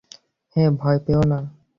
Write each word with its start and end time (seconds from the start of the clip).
হেই- 0.55 0.75
ভয় 0.79 0.99
পেয়ো 1.05 1.23
না! 1.23 1.39